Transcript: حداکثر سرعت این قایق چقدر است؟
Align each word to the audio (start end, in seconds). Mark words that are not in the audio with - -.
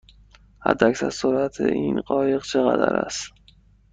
حداکثر 0.65 1.09
سرعت 1.09 1.61
این 1.61 2.01
قایق 2.01 2.43
چقدر 2.43 2.95
است؟ 2.95 3.31